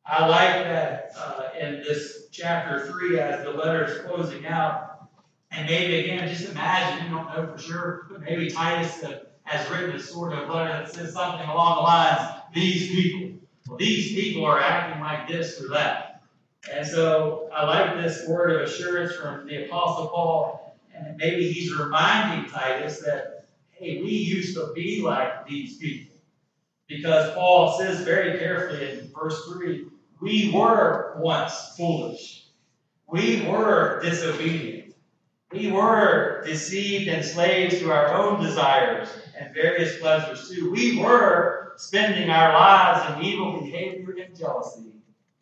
I 0.06 0.27
like 0.27 0.65
that 0.65 1.12
uh, 1.18 1.50
in 1.60 1.75
this 1.75 2.27
chapter 2.32 2.88
3 2.88 3.20
as 3.20 3.44
the 3.44 3.51
letter 3.51 3.86
is 3.86 4.01
closing 4.01 4.46
out. 4.46 5.10
And 5.51 5.68
maybe 5.70 6.00
again, 6.00 6.27
just 6.27 6.50
imagine, 6.50 7.06
you 7.06 7.15
don't 7.15 7.27
know 7.27 7.53
for 7.53 7.58
sure, 7.58 8.08
but 8.10 8.22
maybe 8.22 8.50
Titus 8.50 9.03
has 9.44 9.70
written 9.70 9.92
a 9.92 10.00
sort 10.00 10.34
of 10.34 10.50
letter 10.50 10.70
that 10.70 10.92
says 10.92 11.13
something 11.13 11.48
along 11.48 11.77
the 11.77 11.82
lines, 11.84 12.42
these 12.53 12.89
people, 12.89 13.39
these 13.77 14.13
people 14.13 14.46
are 14.46 14.60
acting 14.60 15.01
like 15.01 15.27
this 15.27 15.62
or 15.62 15.70
that. 15.70 16.24
And 16.72 16.86
so 16.86 17.50
I 17.53 17.65
like 17.65 18.01
this 18.01 18.27
word 18.27 18.51
of 18.56 18.68
assurance 18.68 19.13
from 19.13 19.48
the 19.48 19.65
Apostle 19.65 20.08
Paul 20.08 20.63
and 20.96 21.18
maybe 21.18 21.51
he's 21.51 21.75
reminding 21.75 22.50
Titus 22.50 23.00
that, 23.01 23.33
hey, 23.84 24.02
we 24.02 24.12
used 24.12 24.56
to 24.56 24.72
be 24.74 25.02
like 25.02 25.46
these 25.46 25.78
people. 25.78 26.16
Because 26.88 27.34
Paul 27.34 27.78
says 27.78 28.02
very 28.02 28.40
carefully 28.40 29.00
in 29.00 29.12
verse 29.13 29.46
3 29.52 29.88
we 30.22 30.52
were 30.54 31.16
once 31.18 31.74
foolish, 31.75 32.46
we 33.10 33.46
were 33.46 34.00
disobedient, 34.02 34.96
we 35.52 35.70
were 35.70 36.42
deceived 36.46 37.10
and 37.10 37.25
slaves 37.25 37.80
to 37.80 37.92
our 37.92 38.13
own 38.13 38.42
desires 38.42 39.10
and 39.38 39.54
various 39.54 40.00
pleasures 40.00 40.50
too. 40.50 40.72
We 40.72 40.98
were 40.98 41.74
spending 41.75 42.30
our 42.30 42.54
lives 42.54 43.18
in 43.18 43.25
evil 43.25 43.60
behavior 43.60 44.16
and 44.25 44.36
jealousy. 44.36 44.94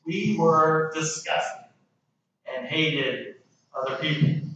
We 0.03 0.35
were 0.39 0.91
disgusting 0.95 1.67
and 2.51 2.65
hated 2.65 3.35
other 3.75 3.97
people. 3.97 4.50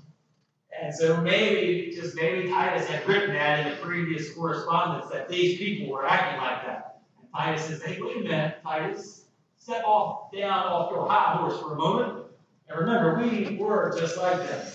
And 0.81 0.93
so 0.93 1.21
maybe, 1.21 1.91
just 1.95 2.15
maybe 2.15 2.49
Titus 2.49 2.87
had 2.87 3.07
written 3.07 3.33
that 3.33 3.65
in 3.65 3.71
the 3.71 3.77
previous 3.77 4.33
correspondence 4.33 5.09
that 5.11 5.29
these 5.29 5.57
people 5.57 5.93
were 5.93 6.05
acting 6.05 6.41
like 6.41 6.65
that. 6.65 7.01
And 7.21 7.29
Titus 7.33 7.65
says, 7.65 7.81
hey, 7.81 7.97
wait 8.01 8.17
a 8.17 8.19
minute, 8.21 8.57
Titus, 8.63 9.25
step 9.57 9.83
off 9.85 10.31
down 10.33 10.67
off 10.67 10.91
your 10.91 11.07
high 11.07 11.37
horse 11.37 11.59
for 11.59 11.73
a 11.73 11.77
moment. 11.77 12.25
And 12.67 12.79
remember, 12.79 13.17
we 13.17 13.57
were 13.57 13.95
just 13.97 14.17
like 14.17 14.37
them. 14.47 14.67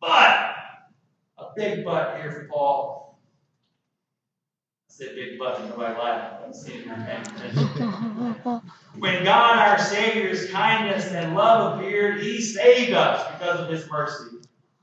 But, 0.00 0.54
a 1.38 1.46
big 1.54 1.84
but 1.84 2.16
here 2.20 2.32
for 2.32 2.48
Paul. 2.50 3.18
I 4.88 4.92
said 4.92 5.14
big 5.14 5.38
but, 5.38 5.60
and 5.60 5.70
nobody 5.70 5.98
laughed. 5.98 6.42
When 8.98 9.24
God, 9.24 9.58
our 9.58 9.78
Savior's 9.78 10.50
kindness 10.50 11.10
and 11.10 11.34
love 11.34 11.78
appeared, 11.78 12.22
He 12.22 12.40
saved 12.40 12.92
us 12.92 13.26
because 13.32 13.60
of 13.60 13.68
His 13.68 13.90
mercy 13.90 14.33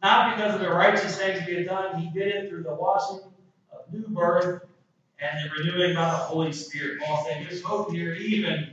not 0.01 0.36
because 0.36 0.55
of 0.55 0.62
the 0.62 0.70
righteous 0.70 1.17
things 1.17 1.46
we 1.48 1.55
had 1.55 1.65
done. 1.65 2.00
He 2.00 2.10
did 2.10 2.27
it 2.27 2.50
through 2.50 2.63
the 2.63 2.74
washing 2.74 3.20
of 3.72 3.93
new 3.93 4.08
birth 4.08 4.63
and 5.20 5.39
the 5.43 5.63
renewing 5.63 5.96
by 5.96 6.10
the 6.10 6.17
Holy 6.17 6.51
Spirit. 6.51 7.01
Paul 7.01 7.25
said 7.25 7.46
there's 7.46 7.62
hope 7.62 7.91
here 7.91 8.13
even 8.15 8.72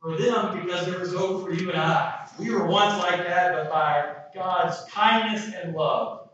for 0.00 0.16
them 0.16 0.60
because 0.60 0.86
there 0.86 0.98
was 0.98 1.14
hope 1.14 1.44
for 1.44 1.52
you 1.52 1.70
and 1.70 1.78
I. 1.78 2.28
We 2.38 2.50
were 2.50 2.66
once 2.66 3.02
like 3.02 3.18
that, 3.26 3.52
but 3.54 3.70
by 3.70 4.14
God's 4.34 4.76
kindness 4.90 5.52
and 5.54 5.74
love, 5.74 6.28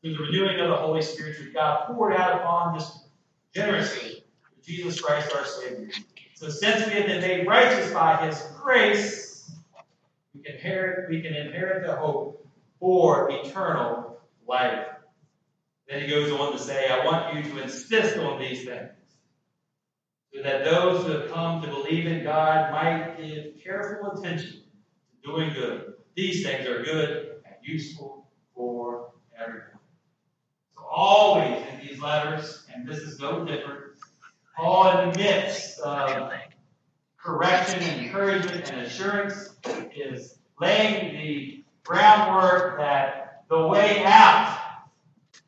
through 0.00 0.14
the 0.14 0.22
renewing 0.22 0.60
of 0.60 0.68
the 0.68 0.76
Holy 0.76 1.02
Spirit, 1.02 1.38
which 1.40 1.52
God 1.52 1.86
poured 1.88 2.14
out 2.14 2.40
upon 2.40 2.76
us 2.76 3.08
generously 3.54 4.24
Jesus 4.64 5.00
Christ 5.00 5.34
our 5.34 5.44
Savior. 5.44 5.90
So 6.34 6.48
since 6.48 6.86
we 6.86 6.92
have 6.92 7.06
been 7.06 7.20
made 7.20 7.46
righteous 7.46 7.92
by 7.92 8.24
His 8.24 8.40
grace, 8.62 9.50
we 10.34 10.42
can 10.42 10.54
inherit, 10.54 11.10
we 11.10 11.20
can 11.20 11.34
inherit 11.34 11.84
the 11.84 11.96
hope 11.96 12.47
for 12.80 13.30
eternal 13.30 14.18
life. 14.46 14.86
Then 15.88 16.02
he 16.02 16.06
goes 16.08 16.30
on 16.32 16.52
to 16.52 16.58
say, 16.58 16.88
I 16.88 17.04
want 17.04 17.34
you 17.34 17.42
to 17.50 17.62
insist 17.62 18.18
on 18.18 18.38
these 18.38 18.64
things, 18.64 18.90
so 20.34 20.42
that 20.42 20.64
those 20.64 21.04
who 21.04 21.12
have 21.12 21.30
come 21.30 21.62
to 21.62 21.68
believe 21.68 22.06
in 22.06 22.22
God 22.24 22.70
might 22.72 23.16
give 23.18 23.54
careful 23.62 24.12
attention 24.12 24.62
to 25.22 25.30
doing 25.30 25.52
good. 25.54 25.94
These 26.14 26.44
things 26.44 26.66
are 26.66 26.82
good 26.82 27.40
and 27.46 27.54
useful 27.62 28.28
for 28.54 29.12
everyone. 29.38 29.80
So 30.74 30.84
always 30.90 31.62
in 31.68 31.86
these 31.86 32.00
letters, 32.00 32.66
and 32.74 32.86
this 32.86 32.98
is 32.98 33.18
no 33.18 33.44
different, 33.44 33.84
Paul 34.56 35.12
midst 35.16 35.78
of 35.80 36.32
correction 37.16 37.82
encouragement 37.82 38.70
and 38.70 38.80
assurance 38.80 39.54
is 39.94 40.38
laying 40.60 41.16
the 41.16 41.57
groundwork 41.88 42.76
that 42.76 43.44
the 43.48 43.66
way 43.66 44.04
out, 44.04 44.58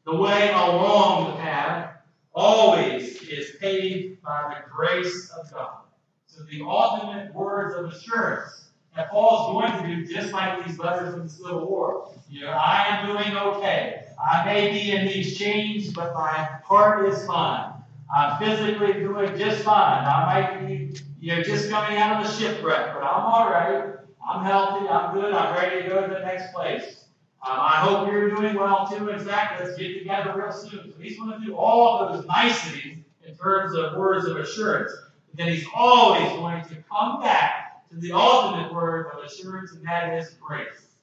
the 0.07 0.17
way 0.17 0.51
along 0.51 1.33
the 1.33 1.37
path, 1.37 1.97
always 2.33 3.21
is 3.23 3.57
paved 3.61 4.23
by 4.23 4.57
the 4.57 4.71
grace 4.71 5.31
of 5.31 5.53
God. 5.53 5.81
So 6.27 6.43
the 6.45 6.63
ultimate 6.63 7.35
words 7.35 7.75
of 7.75 7.93
assurance 7.93 8.71
that 8.97 9.11
Paul's 9.11 9.53
going 9.53 9.83
to 9.83 9.97
do, 9.97 10.13
just 10.13 10.33
like 10.33 10.67
these 10.67 10.79
letters 10.79 11.15
in 11.15 11.25
the 11.25 11.29
Civil 11.29 11.69
War. 11.69 12.11
You 12.31 12.43
know, 12.43 12.53
I 12.53 12.87
am 12.89 13.07
doing 13.07 13.37
okay. 13.37 14.05
I 14.19 14.43
may 14.47 14.73
be 14.73 14.93
in 14.93 15.07
these 15.07 15.37
chains, 15.37 15.93
but 15.93 16.15
my 16.15 16.49
heart 16.65 17.07
is 17.07 17.27
fine. 17.27 17.75
I'm 18.15 18.39
physically 18.39 18.95
doing 18.95 19.37
just 19.37 19.63
fine. 19.63 20.05
I 20.07 20.25
might 20.25 20.67
be, 20.67 20.99
you 21.21 21.37
know, 21.37 21.43
just 21.43 21.71
coming 21.71 21.99
out 21.99 22.25
of 22.25 22.27
the 22.27 22.33
shipwreck, 22.33 22.95
but 22.95 23.03
I'm 23.03 23.25
all 23.25 23.51
right. 23.51 24.00
I'm 24.31 24.45
healthy, 24.45 24.87
I'm 24.87 25.13
good, 25.13 25.35
I'm 25.35 25.57
ready 25.57 25.83
to 25.83 25.89
go 25.89 26.07
to 26.07 26.15
the 26.15 26.21
next 26.21 26.53
place. 26.55 27.07
Um, 27.45 27.59
I 27.59 27.81
hope 27.81 28.07
you're 28.07 28.31
doing 28.31 28.55
well 28.55 28.87
too. 28.87 29.09
In 29.09 29.19
fact, 29.19 29.61
let's 29.61 29.77
get 29.77 29.99
together 29.99 30.35
real 30.37 30.53
soon. 30.53 30.93
So 30.93 31.01
he's 31.01 31.19
going 31.19 31.33
to 31.41 31.45
do 31.45 31.57
all 31.57 31.99
of 31.99 32.15
those 32.15 32.27
niceties 32.27 32.99
in 33.27 33.37
terms 33.37 33.75
of 33.75 33.97
words 33.97 34.27
of 34.27 34.37
assurance. 34.37 34.93
But 35.27 35.37
then 35.37 35.49
he's 35.49 35.67
always 35.75 36.29
going 36.35 36.63
to 36.67 36.77
come 36.89 37.21
back 37.21 37.89
to 37.91 37.97
the 37.97 38.13
ultimate 38.13 38.73
word 38.73 39.09
of 39.13 39.25
assurance, 39.25 39.73
and 39.73 39.85
that 39.89 40.15
is 40.15 40.31
grace. 40.41 40.95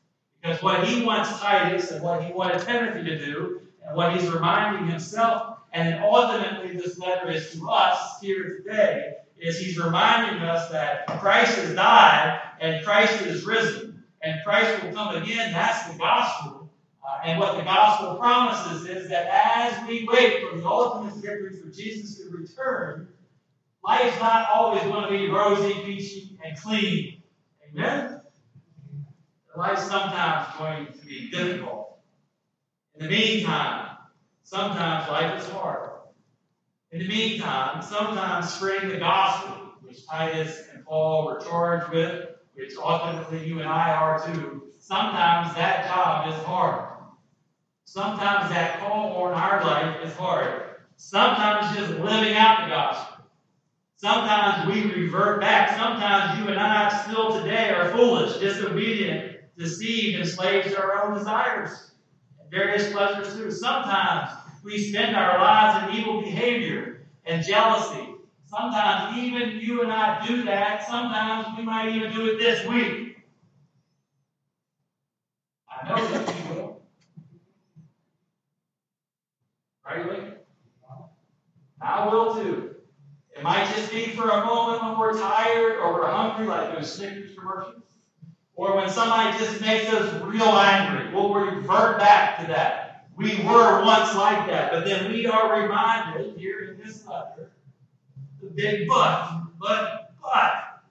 Because 0.41 0.63
what 0.63 0.87
he 0.87 1.03
wants 1.03 1.37
Titus 1.41 1.91
and 1.91 2.01
what 2.01 2.23
he 2.23 2.31
wanted 2.31 2.61
Timothy 2.61 3.03
to 3.09 3.17
do, 3.17 3.61
and 3.85 3.97
what 3.97 4.13
he's 4.13 4.29
reminding 4.29 4.89
himself, 4.89 5.57
and 5.73 5.85
then 5.85 6.01
ultimately 6.01 6.77
this 6.77 6.97
letter 6.97 7.29
is 7.29 7.51
to 7.51 7.69
us 7.69 8.21
here 8.21 8.61
today, 8.63 9.15
is 9.39 9.59
he's 9.59 9.77
reminding 9.77 10.41
us 10.41 10.69
that 10.71 11.07
Christ 11.19 11.57
has 11.57 11.73
died 11.75 12.41
and 12.59 12.83
Christ 12.83 13.21
is 13.21 13.45
risen, 13.45 14.03
and 14.21 14.39
Christ 14.43 14.83
will 14.83 14.93
come 14.93 15.15
again. 15.21 15.53
That's 15.53 15.91
the 15.91 15.97
gospel. 15.97 16.71
Uh, 17.07 17.19
and 17.23 17.39
what 17.39 17.57
the 17.57 17.63
gospel 17.63 18.15
promises 18.15 18.87
is 18.87 19.09
that 19.09 19.27
as 19.27 19.87
we 19.87 20.07
wait 20.11 20.43
for 20.43 20.57
the 20.57 20.65
ultimate 20.65 21.13
victory 21.15 21.55
for 21.55 21.69
Jesus 21.69 22.17
to 22.17 22.35
return, 22.35 23.07
life's 23.83 24.19
not 24.19 24.49
always 24.53 24.81
going 24.83 25.03
to 25.03 25.09
be 25.09 25.29
rosy, 25.29 25.73
peachy, 25.85 26.37
and 26.43 26.59
clean. 26.59 27.21
Amen? 27.71 28.21
Life's 29.55 29.87
sometimes 29.87 30.47
going 30.57 30.87
to 30.87 31.05
be 31.05 31.29
difficult. 31.31 31.97
In 32.95 33.05
the 33.05 33.09
meantime, 33.09 33.97
sometimes 34.43 35.09
life 35.09 35.41
is 35.41 35.49
hard. 35.49 35.91
In 36.97 37.03
the 37.03 37.09
meantime, 37.09 37.83
sometimes 37.83 38.51
spreading 38.51 38.89
the 38.89 38.97
gospel, 38.97 39.51
which 39.81 40.07
Titus 40.07 40.63
and 40.73 40.83
Paul 40.83 41.27
were 41.27 41.39
charged 41.41 41.91
with, 41.93 42.29
which 42.55 42.73
ultimately 42.75 43.47
you 43.47 43.59
and 43.59 43.69
I 43.69 43.91
are 43.93 44.25
too, 44.25 44.71
sometimes 44.79 45.53
that 45.53 45.85
job 45.85 46.27
is 46.33 46.43
hard. 46.43 46.89
Sometimes 47.85 48.49
that 48.49 48.79
call 48.79 49.15
on 49.15 49.33
our 49.33 49.63
life 49.63 50.03
is 50.03 50.15
hard. 50.15 50.77
Sometimes 50.95 51.77
just 51.77 51.99
living 51.99 52.33
out 52.33 52.61
the 52.63 52.69
gospel. 52.69 53.25
Sometimes 53.97 54.67
we 54.67 54.91
revert 54.91 55.39
back. 55.39 55.77
Sometimes 55.77 56.39
you 56.39 56.47
and 56.47 56.59
I 56.59 56.89
still 57.03 57.31
today 57.31 57.69
are 57.69 57.89
foolish, 57.89 58.39
disobedient, 58.39 59.41
deceived, 59.55 60.19
enslaved 60.19 60.69
to 60.69 60.81
our 60.81 61.05
own 61.05 61.15
desires 61.15 61.91
various 62.49 62.91
pleasures 62.91 63.35
too. 63.35 63.51
Sometimes 63.51 64.31
we 64.67 64.77
spend 64.77 65.15
our 65.15 65.39
lives 65.39 65.95
in 65.95 66.01
evil 66.01 66.21
behavior 66.21 67.07
and 67.25 67.43
jealousy. 67.43 68.15
Sometimes 68.43 69.17
even 69.17 69.59
you 69.59 69.81
and 69.81 69.91
I 69.91 70.25
do 70.25 70.43
that. 70.43 70.85
Sometimes 70.85 71.57
we 71.57 71.63
might 71.63 71.95
even 71.95 72.11
do 72.11 72.27
it 72.29 72.37
this 72.37 72.65
week. 72.67 73.17
I 75.69 75.87
know 75.87 76.07
that 76.07 76.35
you 76.35 76.53
will. 76.53 76.81
Right, 79.85 80.37
I 81.81 82.07
will 82.09 82.35
too. 82.35 82.75
It 83.37 83.43
might 83.43 83.73
just 83.73 83.89
be 83.89 84.07
for 84.07 84.27
a 84.27 84.45
moment 84.45 84.83
when 84.83 84.97
we're 84.97 85.17
tired 85.17 85.77
or 85.77 85.93
we're 85.93 86.11
hungry, 86.11 86.47
like 86.47 86.75
those 86.75 86.93
Snickers 86.93 87.35
commercials. 87.37 87.83
Or 88.55 88.75
when 88.75 88.89
somebody 88.89 89.37
just 89.37 89.61
makes 89.61 89.89
us 89.93 90.21
real 90.23 90.41
angry, 90.43 91.13
we'll 91.13 91.33
revert 91.33 91.99
back 91.99 92.39
to 92.39 92.47
that. 92.47 92.86
We 93.17 93.35
were 93.43 93.83
once 93.83 94.15
like 94.15 94.47
that, 94.47 94.71
but 94.71 94.85
then 94.85 95.11
we 95.11 95.25
are 95.25 95.61
reminded 95.61 96.37
here 96.37 96.59
in 96.69 96.85
this 96.85 97.05
letter, 97.07 97.51
the 98.39 98.51
big 98.51 98.87
but, 98.87 99.41
but, 99.59 100.13
but, 100.21 100.83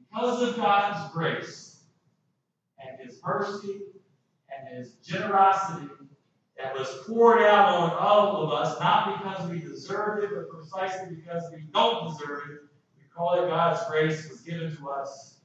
because 0.00 0.42
of 0.42 0.56
God's 0.56 1.12
grace 1.12 1.84
and 2.84 2.98
His 2.98 3.20
mercy 3.24 3.82
and 4.50 4.76
His 4.76 4.94
generosity 4.94 5.86
that 6.58 6.76
was 6.76 6.88
poured 7.06 7.42
out 7.42 7.68
on 7.68 7.90
all 7.92 8.42
of 8.42 8.52
us, 8.52 8.80
not 8.80 9.22
because 9.22 9.48
we 9.48 9.60
deserved 9.60 10.24
it, 10.24 10.30
but 10.34 10.50
precisely 10.50 11.14
because 11.14 11.44
we 11.52 11.62
don't 11.72 12.10
deserve 12.10 12.42
it. 12.50 12.62
We 12.96 13.04
call 13.14 13.44
it 13.44 13.48
God's 13.48 13.80
grace 13.88 14.28
was 14.28 14.40
given 14.40 14.76
to 14.76 14.88
us. 14.88 15.38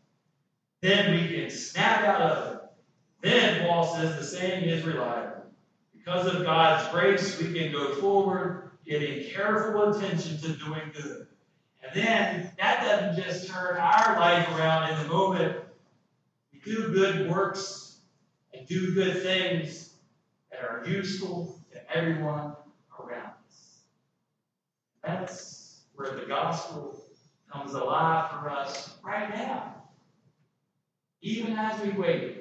Then 0.81 1.13
we 1.13 1.27
can 1.27 1.51
snap 1.51 2.03
out 2.03 2.21
of 2.21 2.55
it. 2.55 2.61
Then 3.21 3.67
Paul 3.67 3.85
says 3.95 4.15
the 4.15 4.23
saying 4.23 4.63
is 4.63 4.83
reliable. 4.83 5.38
Because 6.09 6.33
of 6.33 6.43
God's 6.43 6.87
grace, 6.89 7.39
we 7.39 7.53
can 7.53 7.71
go 7.71 7.93
forward, 7.93 8.71
giving 8.83 9.29
careful 9.29 9.93
attention 9.93 10.39
to 10.39 10.53
doing 10.53 10.91
good. 10.91 11.27
And 11.83 11.93
then 11.93 12.51
that 12.57 12.81
doesn't 12.81 13.23
just 13.23 13.47
turn 13.47 13.77
our 13.77 14.19
life 14.19 14.49
around 14.57 14.91
in 14.91 15.03
the 15.03 15.07
moment. 15.07 15.61
We 16.51 16.61
do 16.61 16.91
good 16.91 17.29
works 17.29 17.99
and 18.55 18.65
do 18.65 18.95
good 18.95 19.21
things 19.21 19.93
that 20.49 20.61
are 20.61 20.83
useful 20.87 21.59
to 21.73 21.95
everyone 21.95 22.55
around 22.99 23.33
us. 23.47 23.77
That's 25.03 25.81
where 25.93 26.15
the 26.15 26.25
gospel 26.25 27.05
comes 27.53 27.75
alive 27.75 28.31
for 28.31 28.49
us 28.49 28.95
right 29.03 29.29
now. 29.29 29.75
Even 31.21 31.55
as 31.55 31.79
we 31.81 31.91
wait, 31.91 32.38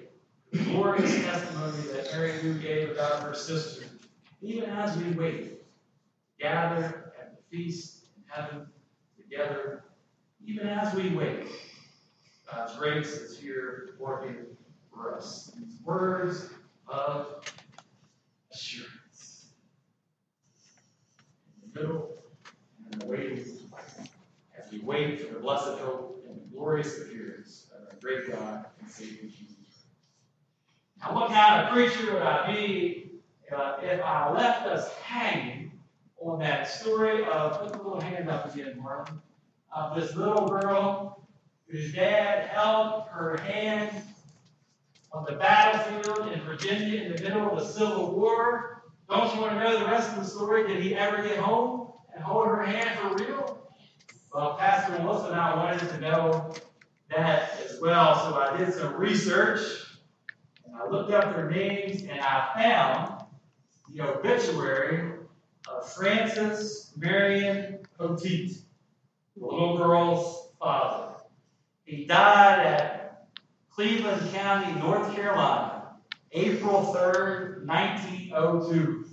the 0.52 0.58
glorious 0.64 1.14
testimony 1.24 1.82
that 1.92 2.10
Mary 2.12 2.32
Lou 2.42 2.54
gave 2.54 2.90
about 2.90 3.22
her 3.22 3.34
sister, 3.34 3.84
even 4.40 4.70
as 4.70 4.96
we 4.96 5.10
wait, 5.12 5.62
gather 6.40 7.12
at 7.20 7.36
the 7.36 7.56
feast 7.56 8.06
in 8.16 8.22
heaven 8.26 8.66
together, 9.16 9.84
even 10.44 10.66
as 10.66 10.94
we 10.94 11.10
wait, 11.10 11.46
God's 12.50 12.76
grace 12.76 13.08
is 13.08 13.38
here 13.38 13.96
working 13.98 14.36
for 14.92 15.14
us. 15.14 15.52
These 15.58 15.80
words 15.84 16.48
of 16.86 17.44
assurance. 18.50 19.48
In 21.62 21.70
the 21.72 21.80
middle 21.80 22.14
and 22.90 23.02
the 23.02 23.06
waiting, 23.06 23.44
as 24.58 24.72
we 24.72 24.78
wait 24.80 25.20
for 25.20 25.34
the 25.34 25.40
blessed 25.40 25.78
hope 25.80 26.24
and 26.26 26.40
the 26.40 26.56
glorious 26.56 26.98
appearance 27.02 27.66
of 27.76 27.86
our 27.86 27.98
great 28.00 28.30
God 28.30 28.64
and 28.80 28.90
Savior 28.90 29.28
Jesus 29.28 29.57
what 31.28 31.36
kind 31.36 31.66
of 31.66 31.72
preacher 31.74 32.14
would 32.14 32.22
I 32.22 32.52
be 32.52 33.10
uh, 33.54 33.76
if 33.82 34.02
I 34.02 34.32
left 34.32 34.66
us 34.66 34.90
hanging 34.94 35.72
on 36.20 36.38
that 36.38 36.68
story 36.68 37.22
of, 37.24 37.60
put 37.60 37.72
the 37.72 37.78
little 37.78 38.00
hand 38.00 38.30
up 38.30 38.54
again, 38.54 38.82
Marlon, 38.82 39.18
of 39.70 39.94
this 39.94 40.16
little 40.16 40.46
girl 40.46 41.28
whose 41.68 41.92
dad 41.92 42.48
held 42.48 43.04
her 43.10 43.36
hand 43.36 43.90
on 45.12 45.26
the 45.28 45.32
battlefield 45.32 46.32
in 46.32 46.40
Virginia 46.42 47.02
in 47.02 47.14
the 47.14 47.22
middle 47.22 47.50
of 47.50 47.58
the 47.58 47.64
Civil 47.66 48.10
War. 48.12 48.82
Don't 49.10 49.34
you 49.34 49.40
want 49.42 49.52
to 49.52 49.60
know 49.60 49.78
the 49.78 49.84
rest 49.84 50.10
of 50.10 50.24
the 50.24 50.24
story? 50.24 50.66
Did 50.66 50.82
he 50.82 50.94
ever 50.94 51.22
get 51.22 51.36
home 51.36 51.92
and 52.14 52.24
hold 52.24 52.48
her 52.48 52.62
hand 52.62 52.98
for 53.00 53.22
real? 53.22 53.68
Well, 54.32 54.56
Pastor 54.56 55.02
Melissa 55.02 55.26
and 55.26 55.36
I 55.36 55.56
wanted 55.56 55.88
to 55.90 56.00
know 56.00 56.54
that 57.10 57.50
as 57.64 57.78
well, 57.80 58.18
so 58.18 58.34
I 58.34 58.56
did 58.56 58.72
some 58.72 58.94
research 58.94 59.87
I 60.78 60.88
looked 60.88 61.10
up 61.12 61.34
their 61.34 61.50
names 61.50 62.02
and 62.02 62.20
I 62.20 62.52
found 62.54 63.24
the 63.92 64.02
obituary 64.02 65.14
of 65.68 65.92
Francis 65.92 66.92
Marion 66.96 67.80
Poteet, 67.98 68.58
the 69.36 69.44
little 69.44 69.76
girl's 69.76 70.52
father. 70.58 71.14
He 71.84 72.06
died 72.06 72.64
at 72.64 73.28
Cleveland 73.70 74.30
County, 74.32 74.78
North 74.78 75.14
Carolina, 75.14 75.96
April 76.32 76.94
3rd, 76.94 77.66
1902. 77.66 79.04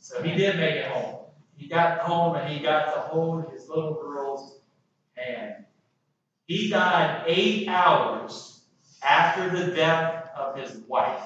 So 0.00 0.22
he 0.22 0.34
did 0.34 0.56
make 0.56 0.76
it 0.76 0.86
home. 0.86 1.26
He 1.56 1.68
got 1.68 1.98
home 2.00 2.36
and 2.36 2.50
he 2.50 2.60
got 2.60 2.94
to 2.94 3.00
hold 3.02 3.52
his 3.52 3.68
little 3.68 3.94
girl's 3.94 4.60
hand. 5.14 5.66
He 6.46 6.70
died 6.70 7.24
eight 7.26 7.68
hours 7.68 8.62
after 9.02 9.50
the 9.50 9.74
death 9.74 10.19
his 10.56 10.78
wife. 10.88 11.22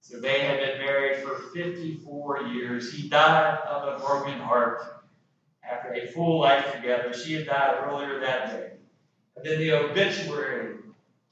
So 0.00 0.18
they 0.18 0.40
had 0.40 0.58
been 0.58 0.78
married 0.78 1.22
for 1.22 1.36
54 1.54 2.42
years. 2.48 2.92
He 2.92 3.08
died 3.08 3.58
of 3.60 4.00
a 4.00 4.04
broken 4.04 4.38
heart 4.40 5.04
after 5.62 5.92
a 5.92 6.08
full 6.08 6.40
life 6.40 6.74
together. 6.74 7.12
She 7.12 7.34
had 7.34 7.46
died 7.46 7.76
earlier 7.84 8.18
that 8.20 8.50
day. 8.50 8.70
And 9.36 9.46
then 9.46 9.58
the 9.60 9.72
obituary 9.72 10.78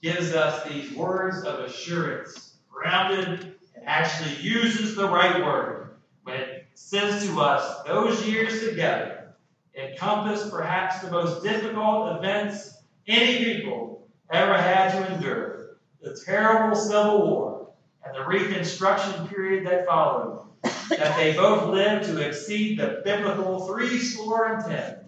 gives 0.01 0.33
us 0.33 0.62
these 0.68 0.92
words 0.92 1.42
of 1.42 1.61
assurance, 1.61 2.55
grounded 2.71 3.57
and 3.75 3.85
actually 3.85 4.37
uses 4.37 4.94
the 4.94 5.09
right 5.09 5.44
word 5.44 5.97
when 6.23 6.37
it 6.37 6.66
says 6.75 7.27
to 7.27 7.40
us, 7.40 7.83
those 7.85 8.27
years 8.27 8.61
together 8.61 9.35
encompass 9.75 10.49
perhaps 10.51 11.01
the 11.01 11.11
most 11.11 11.42
difficult 11.42 12.16
events 12.16 12.75
any 13.07 13.44
people 13.44 14.07
ever 14.31 14.55
had 14.55 14.92
to 14.92 15.14
endure 15.14 15.67
the 16.00 16.20
terrible 16.24 16.76
Civil 16.76 17.26
War 17.28 17.70
and 18.04 18.14
the 18.14 18.24
Reconstruction 18.24 19.28
period 19.28 19.66
that 19.66 19.87
followed, 19.87 20.44
that 20.90 21.16
they 21.16 21.34
both 21.34 21.68
lived 21.68 22.06
to 22.06 22.26
exceed 22.26 22.78
the 22.78 23.02
biblical 23.04 23.66
three 23.66 23.98
score 23.98 24.54
and 24.54 24.64
ten, 24.64 24.98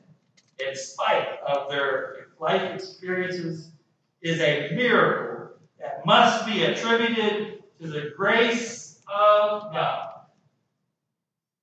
in 0.66 0.76
spite 0.76 1.38
of 1.46 1.70
their 1.70 2.28
life 2.38 2.74
experiences 2.74 3.70
is 4.22 4.40
a 4.40 4.70
miracle 4.74 5.56
that 5.78 6.04
must 6.04 6.46
be 6.46 6.64
attributed 6.64 7.62
to 7.80 7.86
the 7.86 8.12
grace 8.16 9.00
of 9.08 9.72
God 9.72 10.08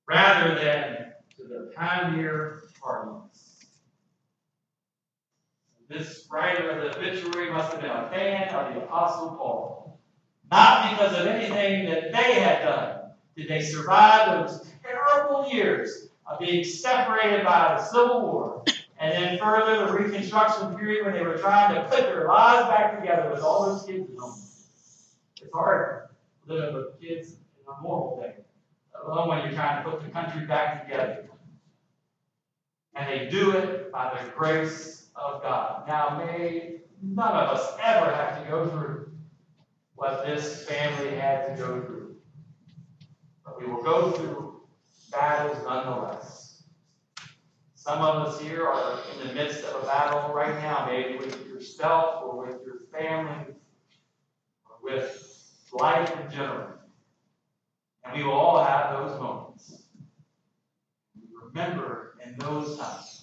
rather 0.08 0.56
than 0.56 1.14
to 1.36 1.44
the 1.44 1.72
pioneer 1.76 2.64
parties. 2.82 3.47
This 5.90 6.28
writer 6.30 6.70
of 6.70 6.82
the 6.82 7.00
obituary 7.00 7.52
must 7.52 7.72
have 7.72 7.82
been 7.82 7.92
a 7.92 8.10
fan 8.10 8.50
of 8.50 8.74
the 8.74 8.82
Apostle 8.82 9.30
Paul. 9.30 10.00
Not 10.52 10.92
because 10.92 11.18
of 11.18 11.28
anything 11.28 11.90
that 11.90 12.12
they 12.12 12.34
had 12.40 12.64
done 12.64 13.12
did 13.36 13.48
they 13.48 13.62
survive 13.62 14.48
those 14.48 14.68
terrible 14.84 15.50
years 15.52 16.10
of 16.26 16.40
being 16.40 16.64
separated 16.64 17.46
by 17.46 17.76
the 17.76 17.84
Civil 17.84 18.22
War, 18.22 18.64
and 19.00 19.12
then 19.12 19.38
further 19.38 19.86
the 19.86 19.94
Reconstruction 19.94 20.76
period 20.78 21.06
when 21.06 21.14
they 21.14 21.22
were 21.22 21.38
trying 21.38 21.76
to 21.76 21.84
put 21.90 22.02
their 22.02 22.28
lives 22.28 22.68
back 22.68 23.00
together 23.00 23.30
with 23.30 23.42
all 23.42 23.68
those 23.68 23.86
kids 23.86 24.10
at 24.10 24.18
home. 24.18 24.40
It's 25.42 25.54
hard 25.54 26.10
living 26.48 26.74
with 26.76 27.00
kids 27.00 27.34
in 27.34 27.38
a 27.68 27.82
normal 27.82 28.20
day, 28.22 28.36
alone 29.06 29.28
when 29.30 29.46
you're 29.46 29.54
trying 29.54 29.84
to 29.84 29.90
put 29.90 30.02
the 30.02 30.10
country 30.10 30.46
back 30.46 30.86
together. 30.86 31.26
And 32.96 33.08
they 33.08 33.30
do 33.30 33.52
it 33.52 33.92
by 33.92 34.20
the 34.20 34.32
grace 34.32 35.07
of 35.18 35.42
God. 35.42 35.88
Now, 35.88 36.24
may 36.26 36.82
none 37.02 37.36
of 37.36 37.50
us 37.50 37.76
ever 37.82 38.12
have 38.14 38.44
to 38.44 38.50
go 38.50 38.68
through 38.70 39.12
what 39.96 40.26
this 40.26 40.66
family 40.66 41.16
had 41.16 41.48
to 41.48 41.62
go 41.62 41.82
through. 41.82 42.16
But 43.44 43.60
we 43.60 43.68
will 43.68 43.82
go 43.82 44.12
through 44.12 44.62
battles 45.12 45.58
nonetheless. 45.64 46.64
Some 47.74 48.02
of 48.02 48.28
us 48.28 48.42
here 48.42 48.68
are 48.68 49.00
in 49.14 49.28
the 49.28 49.34
midst 49.34 49.64
of 49.64 49.82
a 49.82 49.86
battle 49.86 50.34
right 50.34 50.56
now, 50.62 50.86
maybe 50.90 51.18
with 51.18 51.48
yourself 51.48 52.24
or 52.24 52.46
with 52.46 52.62
your 52.66 52.80
family 52.92 53.54
or 54.66 54.76
with 54.84 55.54
life 55.72 56.12
in 56.20 56.30
general. 56.30 56.74
And 58.04 58.16
we 58.16 58.24
will 58.24 58.34
all 58.34 58.64
have 58.64 58.92
those 58.92 59.20
moments. 59.20 59.84
Remember 61.32 62.18
in 62.24 62.38
those 62.38 62.78
times 62.78 63.17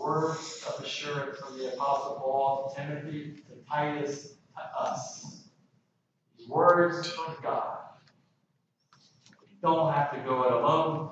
words 0.00 0.64
of 0.66 0.82
assurance 0.82 1.38
from 1.38 1.58
the 1.58 1.72
Apostle 1.74 2.20
Paul 2.22 2.72
to 2.74 2.80
Timothy, 2.80 3.34
to 3.48 3.70
Titus, 3.70 4.34
to 4.56 4.80
us. 4.80 5.48
These 6.38 6.48
words 6.48 7.10
from 7.10 7.36
God. 7.42 7.78
We 9.42 9.56
don't 9.62 9.92
have 9.92 10.10
to 10.12 10.18
go 10.20 10.44
it 10.44 10.52
alone. 10.52 11.10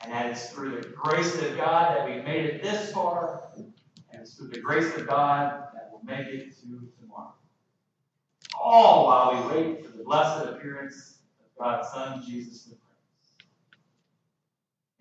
And 0.00 0.12
that 0.12 0.32
is 0.32 0.46
through 0.46 0.80
the 0.80 0.88
grace 0.88 1.34
of 1.40 1.56
God 1.56 1.96
that 1.96 2.08
we've 2.08 2.24
made 2.24 2.46
it 2.46 2.62
this 2.62 2.92
far. 2.92 3.50
And 3.56 3.72
it's 4.12 4.34
through 4.34 4.48
the 4.48 4.60
grace 4.60 4.94
of 4.96 5.06
God 5.06 5.64
that 5.74 5.90
we'll 5.90 6.02
make 6.04 6.26
it 6.28 6.54
to 6.60 6.88
tomorrow. 7.00 7.34
All 8.58 9.06
while 9.06 9.50
we 9.50 9.56
wait 9.56 9.84
for 9.86 9.96
the 9.96 10.04
blessed 10.04 10.46
appearance 10.46 11.18
of 11.40 11.62
God's 11.62 11.88
Son, 11.88 12.22
Jesus 12.26 12.64
the 12.64 12.76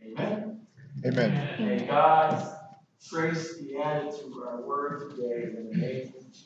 Prince. 0.06 0.20
Amen. 0.20 0.68
Amen. 1.06 1.56
May 1.60 1.86
God's 1.86 2.46
grace 3.10 3.58
be 3.58 3.78
added 3.78 4.12
to 4.12 4.44
our 4.44 4.62
word 4.62 5.12
today 5.12 5.44
in 5.44 5.70
the 5.72 5.78
name 5.78 6.14
of 6.18 6.32
Jesus. 6.32 6.46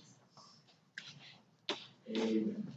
Amen. 2.17 2.67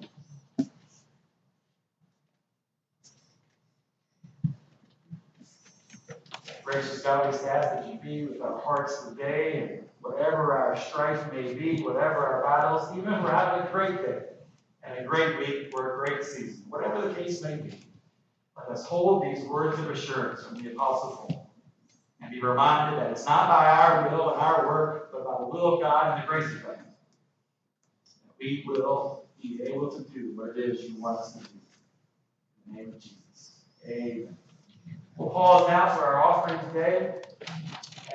Gracious 6.64 7.02
God, 7.02 7.26
we 7.26 7.48
ask 7.48 7.70
that 7.70 7.88
you 7.88 7.98
be 7.98 8.26
with 8.26 8.40
our 8.40 8.60
hearts 8.60 9.04
today 9.08 9.58
and 9.58 9.88
whatever 10.00 10.56
our 10.56 10.76
strife 10.76 11.32
may 11.32 11.54
be, 11.54 11.82
whatever 11.82 12.18
our 12.18 12.42
battles, 12.44 12.96
even 12.96 13.12
if 13.12 13.22
we're 13.22 13.30
having 13.30 13.66
a 13.66 13.72
great 13.72 14.02
day 14.02 14.22
and 14.84 14.98
a 14.98 15.04
great 15.04 15.38
week 15.38 15.72
or 15.74 15.94
a 15.94 16.06
great 16.06 16.22
season, 16.22 16.64
whatever 16.68 17.08
the 17.08 17.14
case 17.14 17.42
may 17.42 17.56
be. 17.56 17.74
Let 18.56 18.68
us 18.68 18.84
hold 18.84 19.24
these 19.24 19.44
words 19.46 19.78
of 19.78 19.90
assurance 19.90 20.44
from 20.44 20.62
the 20.62 20.72
Apostle 20.72 21.26
Paul 21.28 21.39
be 22.30 22.40
reminded 22.40 23.00
that 23.00 23.10
it's 23.10 23.26
not 23.26 23.48
by 23.48 23.66
our 23.66 24.08
will 24.08 24.32
and 24.32 24.40
our 24.40 24.66
work, 24.66 25.12
but 25.12 25.24
by 25.24 25.38
the 25.38 25.46
will 25.46 25.74
of 25.74 25.80
God 25.80 26.14
and 26.14 26.22
the 26.22 26.26
grace 26.26 26.46
of 26.46 26.62
God. 26.62 26.78
that 26.78 28.34
We 28.38 28.64
will 28.66 29.28
be 29.40 29.60
able 29.66 29.90
to 29.90 30.02
do 30.10 30.32
what 30.34 30.56
it 30.56 30.58
is 30.58 30.84
you 30.84 31.00
want 31.00 31.18
us 31.20 31.32
to 31.32 31.38
do. 31.40 31.48
In 32.66 32.76
the 32.76 32.82
name 32.82 32.92
of 32.94 33.00
Jesus. 33.00 33.62
Amen. 33.88 34.36
We'll 35.16 35.30
pause 35.30 35.68
now 35.68 35.94
for 35.94 36.04
our 36.04 36.22
offering 36.22 36.58
today. 36.68 37.14